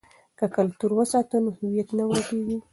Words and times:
که 0.37 0.45
کلتور 0.55 0.91
وساتو 0.95 1.35
نو 1.43 1.49
هویت 1.57 1.89
نه 1.97 2.03
ورکيږي. 2.09 2.57